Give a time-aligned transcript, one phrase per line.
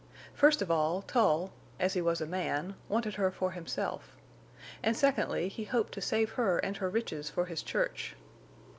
[0.33, 4.15] First of all, Tull, as he was a man, wanted her for himself;
[4.81, 8.15] and secondly, he hoped to save her and her riches for his church.